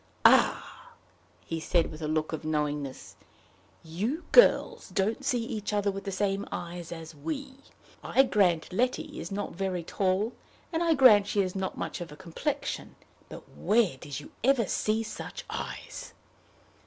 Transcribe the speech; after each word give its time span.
"Ah!" 0.25 0.95
he 1.45 1.59
said, 1.59 1.91
with 1.91 2.01
a 2.01 2.07
look 2.07 2.33
of 2.33 2.43
knowingness, 2.43 3.15
"you 3.83 4.23
girls 4.31 4.89
don't 4.89 5.23
see 5.23 5.43
each 5.45 5.73
other 5.73 5.91
with 5.91 6.05
the 6.05 6.11
same 6.11 6.47
eyes 6.51 6.91
as 6.91 7.13
we. 7.13 7.53
I 8.03 8.23
grant 8.23 8.73
Letty 8.73 9.19
is 9.19 9.31
not 9.31 9.51
very 9.53 9.83
tall, 9.83 10.33
and 10.73 10.81
I 10.83 10.95
grant 10.95 11.27
she 11.27 11.41
has 11.41 11.55
not 11.55 11.77
much 11.77 12.01
of 12.01 12.11
a 12.11 12.15
complexion; 12.15 12.95
but 13.29 13.47
where 13.49 13.95
did 13.97 14.19
you 14.19 14.31
ever 14.43 14.65
see 14.65 15.03
such 15.03 15.45
eyes?" 15.51 16.13